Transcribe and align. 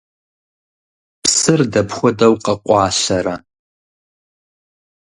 Псыр 1.23 1.61
дапхуэдэу 1.71 2.35
къэкъуалъэрэ? 2.43 3.35